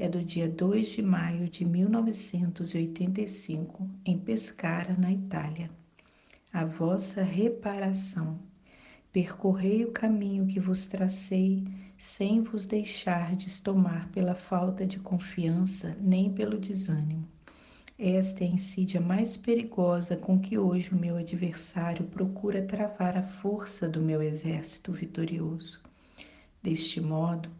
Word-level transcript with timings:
é 0.00 0.08
do 0.08 0.24
dia 0.24 0.48
2 0.48 0.88
de 0.88 1.02
maio 1.02 1.46
de 1.46 1.62
1985, 1.62 3.86
em 4.02 4.18
Pescara, 4.18 4.96
na 4.98 5.12
Itália. 5.12 5.70
A 6.50 6.64
vossa 6.64 7.22
reparação. 7.22 8.40
Percorrei 9.12 9.84
o 9.84 9.92
caminho 9.92 10.46
que 10.46 10.58
vos 10.58 10.86
tracei, 10.86 11.68
sem 11.98 12.40
vos 12.40 12.64
deixardes 12.64 13.60
tomar 13.60 14.08
pela 14.08 14.34
falta 14.34 14.86
de 14.86 14.98
confiança 14.98 15.94
nem 16.00 16.32
pelo 16.32 16.58
desânimo. 16.58 17.28
Esta 17.98 18.42
é 18.42 18.46
a 18.46 18.52
insídia 18.52 19.02
mais 19.02 19.36
perigosa 19.36 20.16
com 20.16 20.40
que 20.40 20.56
hoje 20.56 20.92
o 20.92 20.98
meu 20.98 21.18
adversário 21.18 22.06
procura 22.06 22.62
travar 22.62 23.18
a 23.18 23.22
força 23.22 23.86
do 23.86 24.00
meu 24.00 24.22
exército 24.22 24.92
vitorioso. 24.92 25.82
Deste 26.62 27.02
modo, 27.02 27.50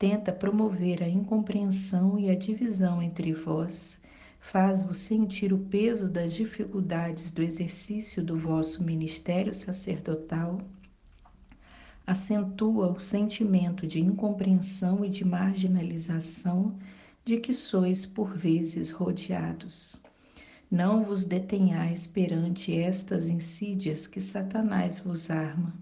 tenta 0.00 0.32
promover 0.32 1.02
a 1.02 1.08
incompreensão 1.10 2.18
e 2.18 2.30
a 2.30 2.34
divisão 2.34 3.02
entre 3.02 3.34
vós, 3.34 4.00
faz-vos 4.40 4.96
sentir 4.96 5.52
o 5.52 5.58
peso 5.58 6.08
das 6.08 6.32
dificuldades 6.32 7.30
do 7.30 7.42
exercício 7.42 8.24
do 8.24 8.34
vosso 8.34 8.82
ministério 8.82 9.52
sacerdotal, 9.52 10.58
acentua 12.06 12.90
o 12.90 12.98
sentimento 12.98 13.86
de 13.86 14.00
incompreensão 14.00 15.04
e 15.04 15.10
de 15.10 15.22
marginalização 15.22 16.78
de 17.22 17.36
que 17.36 17.52
sois 17.52 18.06
por 18.06 18.32
vezes 18.32 18.90
rodeados. 18.90 20.00
Não 20.70 21.04
vos 21.04 21.26
detenhais 21.26 22.06
perante 22.06 22.74
estas 22.74 23.28
insídias 23.28 24.06
que 24.06 24.22
Satanás 24.22 24.98
vos 24.98 25.28
arma 25.28 25.74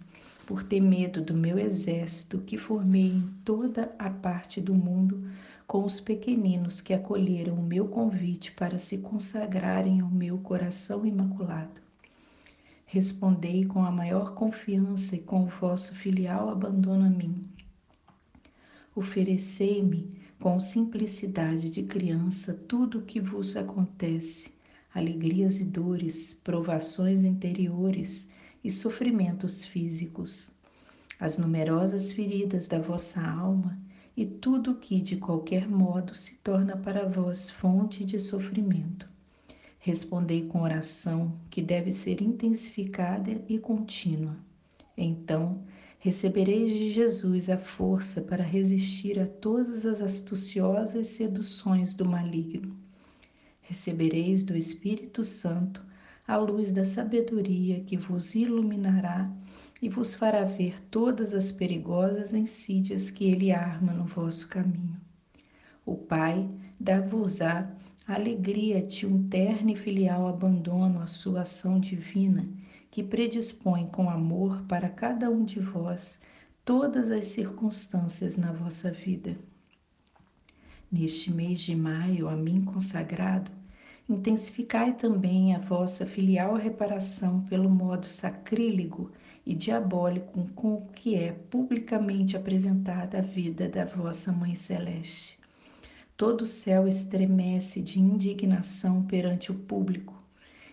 por 0.48 0.62
ter 0.62 0.80
medo 0.80 1.20
do 1.20 1.34
meu 1.34 1.58
exército 1.58 2.38
que 2.38 2.56
formei 2.56 3.08
em 3.08 3.34
toda 3.44 3.94
a 3.98 4.08
parte 4.08 4.62
do 4.62 4.74
mundo 4.74 5.30
com 5.66 5.84
os 5.84 6.00
pequeninos 6.00 6.80
que 6.80 6.94
acolheram 6.94 7.52
o 7.52 7.62
meu 7.62 7.86
convite 7.86 8.52
para 8.52 8.78
se 8.78 8.96
consagrarem 8.96 10.00
ao 10.00 10.08
meu 10.08 10.38
coração 10.38 11.04
imaculado. 11.04 11.82
Respondei 12.86 13.66
com 13.66 13.84
a 13.84 13.91
maior 13.91 14.32
confiança 14.32 15.16
e 15.16 15.19
com 15.19 15.44
o 15.44 15.48
vosso 15.48 15.94
filial 15.94 16.48
abandono 16.48 17.04
a 17.04 17.10
mim. 17.10 17.46
Oferecei-me 18.96 20.10
com 20.41 20.59
simplicidade 20.62 21.69
de 21.69 21.82
criança 21.82 22.54
tudo 22.66 23.00
o 23.00 23.03
que 23.03 23.20
vos 23.20 23.54
acontece, 23.54 24.50
alegrias 24.94 25.59
e 25.59 25.65
dores, 25.65 26.32
provações 26.42 27.22
interiores, 27.22 28.26
e 28.68 28.70
sofrimentos 28.70 29.64
físicos, 29.64 30.50
as 31.18 31.38
numerosas 31.38 32.12
feridas 32.12 32.68
da 32.68 32.78
vossa 32.78 33.18
alma 33.18 33.80
e 34.14 34.26
tudo 34.26 34.72
o 34.72 34.74
que 34.74 35.00
de 35.00 35.16
qualquer 35.16 35.66
modo 35.66 36.14
se 36.14 36.34
torna 36.40 36.76
para 36.76 37.08
vós 37.08 37.48
fonte 37.48 38.04
de 38.04 38.20
sofrimento. 38.20 39.08
Respondei 39.78 40.46
com 40.46 40.60
oração 40.60 41.40
que 41.48 41.62
deve 41.62 41.92
ser 41.92 42.20
intensificada 42.20 43.42
e 43.48 43.58
contínua. 43.58 44.36
Então, 44.94 45.62
recebereis 45.98 46.70
de 46.70 46.92
Jesus 46.92 47.48
a 47.48 47.56
força 47.56 48.20
para 48.20 48.44
resistir 48.44 49.18
a 49.18 49.26
todas 49.26 49.86
as 49.86 50.02
astuciosas 50.02 51.08
seduções 51.08 51.94
do 51.94 52.04
maligno. 52.04 52.76
Recebereis 53.62 54.44
do 54.44 54.54
Espírito 54.54 55.24
Santo 55.24 55.88
a 56.28 56.37
luz 56.37 56.71
da 56.71 56.84
sabedoria 56.84 57.81
que 57.81 57.97
vos 57.97 58.34
iluminará 58.34 59.33
e 59.81 59.89
vos 59.89 60.15
fará 60.15 60.44
ver 60.44 60.78
todas 60.91 61.33
as 61.33 61.50
perigosas 61.50 62.34
insídias 62.34 63.11
que 63.11 63.25
ele 63.25 63.50
arma 63.50 63.94
no 63.94 64.05
vosso 64.05 64.47
caminho. 64.47 65.00
O 65.87 65.97
Pai 65.97 66.47
dá-vos-á 66.78 67.75
alegria 68.06 68.83
de 68.83 69.06
um 69.06 69.27
terno 69.28 69.71
e 69.71 69.77
filial 69.77 70.28
abandono 70.28 71.00
à 71.00 71.06
sua 71.06 71.43
ação 71.43 71.81
divina, 71.81 72.47
que 72.91 73.03
predispõe 73.03 73.87
com 73.87 74.10
amor 74.10 74.62
para 74.69 74.91
cada 74.91 75.31
um 75.31 75.47
de 75.47 75.60
vós 75.60 76.21
todas 76.62 77.10
as 77.10 77.25
circunstâncias 77.25 78.37
na 78.37 78.53
vossa 78.53 78.91
vida. 78.91 79.39
Neste 80.93 81.33
mês 81.33 81.60
de 81.60 81.75
maio, 81.75 82.28
a 82.28 82.37
mim 82.37 82.62
consagrado, 82.65 83.50
intensificai 84.08 84.94
também 84.94 85.54
a 85.54 85.58
vossa 85.58 86.06
filial 86.06 86.54
reparação 86.54 87.42
pelo 87.42 87.69
modo 87.69 88.08
sacrílego 88.08 89.10
e 89.44 89.54
diabólico 89.54 90.48
com 90.54 90.80
que 90.94 91.14
é 91.14 91.32
publicamente 91.32 92.36
apresentada 92.36 93.18
a 93.18 93.22
vida 93.22 93.68
da 93.68 93.84
vossa 93.84 94.32
Mãe 94.32 94.56
Celeste. 94.56 95.38
Todo 96.16 96.42
o 96.42 96.47
céu 96.47 96.88
estremece 96.88 97.82
de 97.82 98.00
indignação 98.00 99.02
perante 99.02 99.52
o 99.52 99.54
público, 99.54 100.16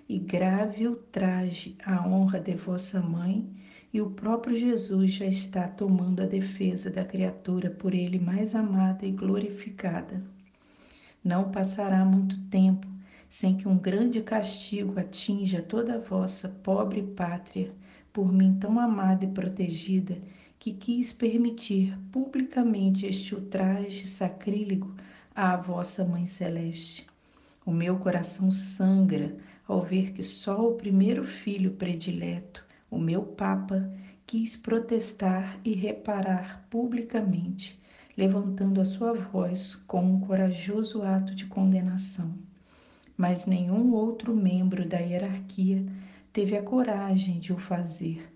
e 0.08 0.18
grave 0.18 0.88
o 0.88 0.96
traje 0.96 1.76
a 1.84 2.08
honra 2.08 2.40
de 2.40 2.56
vossa 2.56 3.02
mãe, 3.02 3.48
e 3.94 4.02
o 4.02 4.12
próprio 4.12 4.56
Jesus 4.56 5.14
já 5.14 5.26
está 5.26 5.68
tomando 5.68 6.22
a 6.22 6.26
defesa 6.26 6.90
da 6.90 7.04
criatura 7.04 7.70
por 7.70 7.94
ele 7.94 8.20
mais 8.20 8.56
amada 8.56 9.06
e 9.06 9.12
glorificada. 9.12 10.24
Não 11.24 11.50
passará 11.52 12.04
muito 12.04 12.40
tempo 12.50 12.95
sem 13.38 13.58
que 13.58 13.68
um 13.68 13.78
grande 13.78 14.22
castigo 14.22 14.98
atinja 14.98 15.62
toda 15.62 15.96
a 15.96 16.00
vossa 16.00 16.48
pobre 16.48 17.02
pátria, 17.02 17.70
por 18.14 18.32
mim 18.32 18.58
tão 18.58 18.80
amada 18.80 19.26
e 19.26 19.28
protegida, 19.28 20.18
que 20.58 20.72
quis 20.72 21.12
permitir 21.12 22.00
publicamente 22.14 23.06
este 23.06 23.36
ultraje 23.36 24.08
sacrílego 24.08 24.96
à 25.36 25.58
vossa 25.58 26.06
Mãe 26.06 26.26
Celeste. 26.26 27.06
O 27.66 27.72
meu 27.72 27.98
coração 27.98 28.50
sangra 28.52 29.36
ao 29.68 29.82
ver 29.82 30.14
que 30.14 30.24
só 30.24 30.70
o 30.70 30.76
primeiro 30.76 31.26
filho 31.26 31.72
predileto, 31.72 32.66
o 32.90 32.98
meu 32.98 33.22
Papa, 33.22 33.92
quis 34.26 34.56
protestar 34.56 35.60
e 35.66 35.74
reparar 35.74 36.66
publicamente, 36.70 37.78
levantando 38.18 38.80
a 38.80 38.86
sua 38.86 39.12
voz 39.12 39.76
com 39.76 40.02
um 40.06 40.22
corajoso 40.22 41.04
ato 41.04 41.36
de 41.36 41.46
condenação 41.48 42.45
mas 43.18 43.46
nenhum 43.46 43.94
outro 43.94 44.36
membro 44.36 44.88
da 44.88 45.00
hierarquia 45.00 45.86
teve 46.34 46.58
a 46.58 46.64
coragem 46.64 47.40
de 47.40 47.54
o 47.54 47.58
fazer. 47.58 48.32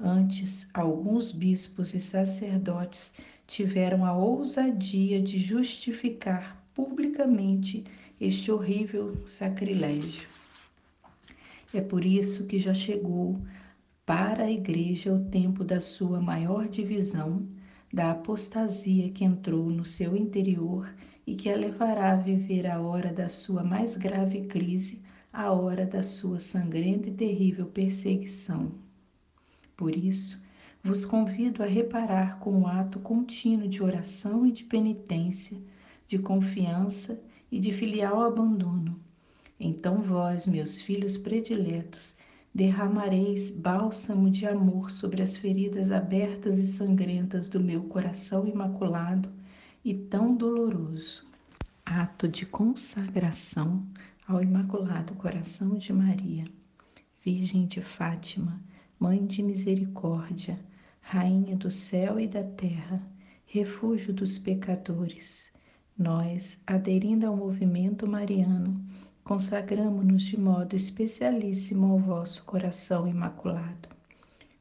Antes, 0.00 0.68
alguns 0.74 1.30
bispos 1.30 1.94
e 1.94 2.00
sacerdotes 2.00 3.12
tiveram 3.46 4.04
a 4.04 4.16
ousadia 4.16 5.20
de 5.20 5.38
justificar 5.38 6.64
publicamente 6.74 7.84
este 8.20 8.50
horrível 8.50 9.16
sacrilégio. 9.26 10.28
É 11.74 11.80
por 11.80 12.04
isso 12.04 12.46
que 12.46 12.58
já 12.58 12.74
chegou 12.74 13.40
para 14.04 14.44
a 14.44 14.50
Igreja 14.50 15.12
o 15.12 15.24
tempo 15.24 15.62
da 15.62 15.80
sua 15.80 16.20
maior 16.20 16.68
divisão, 16.68 17.46
da 17.92 18.10
apostasia 18.10 19.10
que 19.10 19.24
entrou 19.24 19.70
no 19.70 19.84
seu 19.84 20.16
interior 20.16 20.92
e 21.26 21.34
que 21.34 21.48
a 21.50 21.56
levará 21.56 22.12
a 22.12 22.16
viver 22.16 22.66
a 22.66 22.80
hora 22.80 23.12
da 23.12 23.28
sua 23.28 23.62
mais 23.62 23.96
grave 23.96 24.42
crise, 24.42 25.00
a 25.32 25.50
hora 25.52 25.86
da 25.86 26.02
sua 26.02 26.38
sangrenta 26.38 27.08
e 27.08 27.12
terrível 27.14 27.66
perseguição. 27.66 28.72
Por 29.76 29.96
isso, 29.96 30.42
vos 30.82 31.04
convido 31.04 31.62
a 31.62 31.66
reparar 31.66 32.38
com 32.38 32.52
um 32.52 32.66
ato 32.66 32.98
contínuo 33.00 33.68
de 33.68 33.82
oração 33.82 34.46
e 34.46 34.52
de 34.52 34.64
penitência, 34.64 35.58
de 36.06 36.18
confiança 36.18 37.20
e 37.50 37.58
de 37.58 37.72
filial 37.72 38.22
abandono, 38.22 38.98
Então 39.58 40.02
vós, 40.02 40.46
meus 40.46 40.80
filhos 40.80 41.16
prediletos, 41.16 42.16
derramareis 42.54 43.50
bálsamo 43.50 44.28
de 44.30 44.46
amor 44.46 44.90
sobre 44.90 45.22
as 45.22 45.36
feridas 45.36 45.90
abertas 45.90 46.58
e 46.58 46.66
sangrentas 46.66 47.48
do 47.48 47.60
meu 47.60 47.84
coração 47.84 48.46
imaculado 48.46 49.30
e 49.84 49.94
tão 49.94 50.34
doloroso. 50.34 51.26
Ato 51.84 52.28
de 52.28 52.46
consagração 52.46 53.84
ao 54.26 54.42
Imaculado 54.42 55.14
Coração 55.14 55.76
de 55.76 55.92
Maria, 55.92 56.44
Virgem 57.24 57.66
de 57.66 57.80
Fátima, 57.80 58.60
Mãe 58.98 59.26
de 59.26 59.42
Misericórdia, 59.42 60.58
Rainha 61.00 61.56
do 61.56 61.70
céu 61.70 62.20
e 62.20 62.28
da 62.28 62.44
terra, 62.44 63.02
refúgio 63.44 64.14
dos 64.14 64.38
pecadores. 64.38 65.52
Nós, 65.98 66.62
aderindo 66.64 67.26
ao 67.26 67.36
movimento 67.36 68.08
mariano, 68.08 68.80
consagramo-nos 69.24 70.22
de 70.22 70.38
modo 70.38 70.76
especialíssimo 70.76 71.92
ao 71.92 71.98
vosso 71.98 72.44
coração 72.44 73.08
imaculado. 73.08 73.88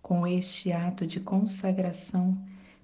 Com 0.01 0.25
este 0.25 0.71
ato 0.71 1.05
de 1.05 1.19
consagração, 1.19 2.37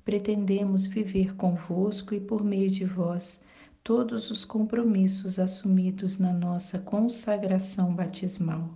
pretendemos 0.08 0.86
viver 0.86 1.36
convosco 1.36 2.16
e 2.16 2.20
por 2.22 2.42
meio 2.42 2.72
de 2.72 2.86
vós 2.86 3.44
todos 3.84 4.32
os 4.32 4.46
compromissos 4.46 5.38
assumidos 5.38 6.18
na 6.18 6.32
nossa 6.32 6.80
consagração 6.80 7.94
batismal. 7.94 8.70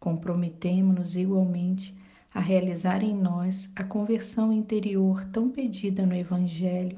Comprometemo-nos 0.00 1.16
igualmente 1.16 1.94
a 2.32 2.40
realizar 2.40 3.02
em 3.02 3.14
nós 3.14 3.70
a 3.76 3.84
conversão 3.84 4.50
interior 4.54 5.26
tão 5.26 5.50
pedida 5.50 6.06
no 6.06 6.14
Evangelho, 6.14 6.96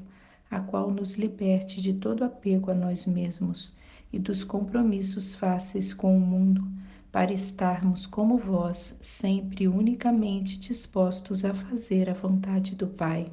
a 0.49 0.61
qual 0.61 0.89
nos 0.89 1.15
liberte 1.15 1.81
de 1.81 1.93
todo 1.93 2.23
apego 2.23 2.71
a 2.71 2.73
nós 2.73 3.05
mesmos 3.05 3.75
e 4.13 4.17
dos 4.17 4.45
compromissos 4.45 5.35
fáceis 5.35 5.93
com 5.93 6.17
o 6.17 6.21
mundo, 6.21 6.65
para 7.11 7.33
estarmos 7.33 8.05
como 8.05 8.37
vós, 8.37 8.95
sempre 9.01 9.67
unicamente 9.67 10.57
dispostos 10.57 11.43
a 11.43 11.53
fazer 11.53 12.09
a 12.09 12.13
vontade 12.13 12.73
do 12.73 12.87
Pai. 12.87 13.29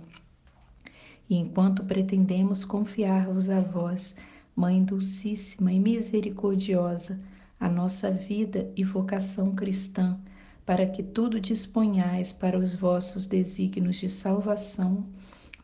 E 1.28 1.36
enquanto 1.36 1.84
pretendemos 1.84 2.64
confiar-vos 2.64 3.48
a 3.48 3.60
vós, 3.60 4.14
Mãe 4.54 4.84
Dulcíssima 4.84 5.72
e 5.72 5.80
Misericordiosa, 5.80 7.20
a 7.58 7.68
nossa 7.68 8.10
vida 8.10 8.70
e 8.76 8.84
vocação 8.84 9.54
cristã, 9.54 10.18
para 10.66 10.86
que 10.86 11.02
tudo 11.02 11.40
disponhais 11.40 12.32
para 12.32 12.58
os 12.58 12.74
vossos 12.74 13.26
desígnios 13.26 13.96
de 13.96 14.08
salvação, 14.08 15.06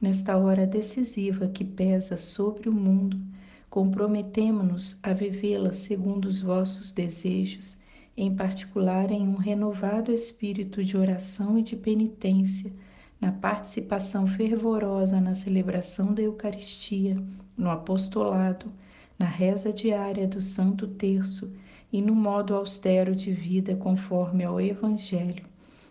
nesta 0.00 0.36
hora 0.36 0.66
decisiva 0.66 1.48
que 1.48 1.64
pesa 1.64 2.16
sobre 2.16 2.68
o 2.68 2.72
mundo, 2.72 3.20
comprometemo-nos 3.68 4.98
a 5.02 5.12
vivê-la 5.12 5.72
segundo 5.72 6.26
os 6.26 6.40
vossos 6.40 6.90
desejos, 6.90 7.76
em 8.16 8.34
particular 8.34 9.10
em 9.10 9.28
um 9.28 9.36
renovado 9.36 10.12
espírito 10.12 10.84
de 10.84 10.96
oração 10.96 11.58
e 11.58 11.62
de 11.62 11.76
penitência, 11.76 12.72
na 13.20 13.30
participação 13.30 14.26
fervorosa 14.26 15.20
na 15.20 15.34
celebração 15.34 16.14
da 16.14 16.22
Eucaristia, 16.22 17.22
no 17.56 17.70
apostolado, 17.70 18.72
na 19.18 19.26
reza 19.26 19.72
diária 19.72 20.26
do 20.26 20.40
Santo 20.40 20.88
Terço 20.88 21.52
e 21.92 22.00
no 22.00 22.14
modo 22.14 22.54
austero 22.54 23.14
de 23.14 23.32
vida 23.32 23.76
conforme 23.76 24.44
ao 24.44 24.60
Evangelho, 24.60 25.44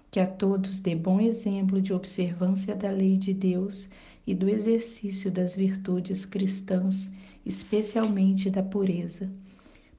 que 0.09 0.19
a 0.19 0.25
todos 0.25 0.79
dê 0.79 0.95
bom 0.95 1.21
exemplo 1.21 1.79
de 1.81 1.93
observância 1.93 2.75
da 2.75 2.89
lei 2.89 3.15
de 3.15 3.33
Deus 3.33 3.89
e 4.25 4.33
do 4.33 4.49
exercício 4.49 5.31
das 5.31 5.55
virtudes 5.55 6.25
cristãs 6.25 7.11
especialmente 7.45 8.49
da 8.49 8.61
pureza. 8.61 9.29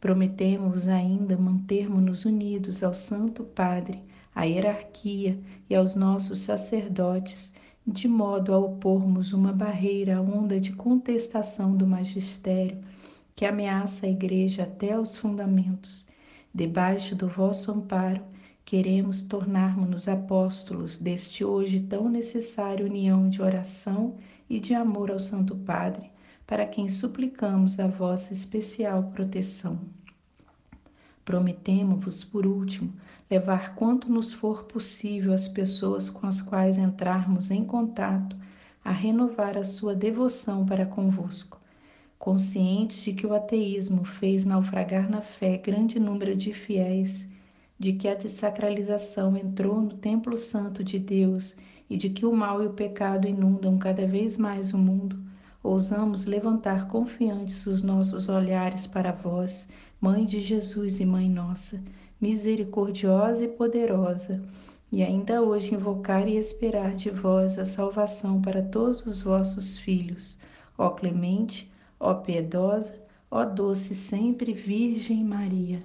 Prometemos 0.00 0.88
ainda 0.88 1.36
mantermos-nos 1.36 2.24
unidos 2.24 2.82
ao 2.82 2.94
Santo 2.94 3.44
Padre, 3.44 4.00
à 4.40 4.44
hierarquia 4.44 5.38
e 5.68 5.74
aos 5.74 5.94
nossos 5.94 6.38
sacerdotes, 6.38 7.52
de 7.86 8.08
modo 8.08 8.54
a 8.54 8.58
opormos 8.58 9.34
uma 9.34 9.52
barreira 9.52 10.16
à 10.16 10.20
onda 10.22 10.58
de 10.58 10.72
contestação 10.72 11.76
do 11.76 11.86
magistério 11.86 12.78
que 13.36 13.44
ameaça 13.44 14.06
a 14.06 14.08
Igreja 14.08 14.62
até 14.62 14.92
aos 14.92 15.14
fundamentos. 15.14 16.06
Debaixo 16.54 17.14
do 17.14 17.28
vosso 17.28 17.70
amparo, 17.70 18.22
queremos 18.64 19.22
tornarmos-nos 19.22 20.08
apóstolos 20.08 20.98
deste 20.98 21.44
hoje 21.44 21.80
tão 21.80 22.08
necessário 22.08 22.86
união 22.86 23.28
de 23.28 23.42
oração 23.42 24.16
e 24.48 24.58
de 24.58 24.72
amor 24.72 25.10
ao 25.10 25.20
Santo 25.20 25.54
Padre 25.54 26.10
para 26.46 26.64
quem 26.64 26.88
suplicamos 26.88 27.78
a 27.78 27.86
vossa 27.86 28.32
especial 28.32 29.02
proteção. 29.14 29.78
Prometemo-vos, 31.30 32.24
por 32.24 32.44
último, 32.44 32.92
levar 33.30 33.76
quanto 33.76 34.10
nos 34.10 34.32
for 34.32 34.64
possível 34.64 35.32
as 35.32 35.46
pessoas 35.46 36.10
com 36.10 36.26
as 36.26 36.42
quais 36.42 36.76
entrarmos 36.76 37.52
em 37.52 37.64
contato 37.64 38.36
a 38.84 38.90
renovar 38.90 39.56
a 39.56 39.62
sua 39.62 39.94
devoção 39.94 40.66
para 40.66 40.84
convosco. 40.84 41.60
Conscientes 42.18 43.04
de 43.04 43.12
que 43.12 43.24
o 43.24 43.32
ateísmo 43.32 44.04
fez 44.04 44.44
naufragar 44.44 45.08
na 45.08 45.20
fé 45.20 45.56
grande 45.56 46.00
número 46.00 46.34
de 46.34 46.52
fiéis, 46.52 47.28
de 47.78 47.92
que 47.92 48.08
a 48.08 48.16
desacralização 48.16 49.36
entrou 49.36 49.80
no 49.80 49.90
templo 49.90 50.36
santo 50.36 50.82
de 50.82 50.98
Deus 50.98 51.56
e 51.88 51.96
de 51.96 52.10
que 52.10 52.26
o 52.26 52.34
mal 52.34 52.60
e 52.60 52.66
o 52.66 52.72
pecado 52.72 53.28
inundam 53.28 53.78
cada 53.78 54.04
vez 54.04 54.36
mais 54.36 54.74
o 54.74 54.78
mundo, 54.78 55.16
ousamos 55.62 56.24
levantar 56.24 56.88
confiantes 56.88 57.66
os 57.66 57.84
nossos 57.84 58.28
olhares 58.28 58.84
para 58.84 59.12
vós, 59.12 59.68
Mãe 60.00 60.24
de 60.24 60.40
Jesus 60.40 60.98
e 61.00 61.04
Mãe 61.04 61.28
nossa, 61.28 61.82
misericordiosa 62.20 63.44
e 63.44 63.48
poderosa, 63.48 64.42
e 64.90 65.02
ainda 65.02 65.42
hoje 65.42 65.74
invocar 65.74 66.26
e 66.26 66.36
esperar 66.36 66.94
de 66.94 67.10
vós 67.10 67.58
a 67.58 67.64
salvação 67.64 68.40
para 68.40 68.62
todos 68.62 69.04
os 69.06 69.20
vossos 69.20 69.76
filhos, 69.78 70.38
ó 70.78 70.90
clemente, 70.90 71.70
ó 71.98 72.14
piedosa, 72.14 72.94
ó 73.30 73.44
doce 73.44 73.94
sempre 73.94 74.52
Virgem 74.52 75.22
Maria. 75.22 75.84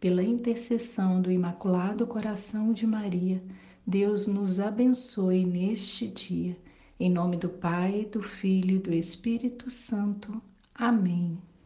Pela 0.00 0.22
intercessão 0.22 1.22
do 1.22 1.30
Imaculado 1.30 2.06
Coração 2.06 2.72
de 2.72 2.86
Maria, 2.86 3.42
Deus 3.86 4.26
nos 4.26 4.58
abençoe 4.58 5.44
neste 5.44 6.08
dia 6.08 6.56
em 6.98 7.10
nome 7.10 7.36
do 7.36 7.48
Pai, 7.48 8.08
do 8.10 8.22
Filho 8.22 8.76
e 8.76 8.78
do 8.78 8.92
Espírito 8.92 9.70
Santo. 9.70 10.40
Amém. 10.74 11.38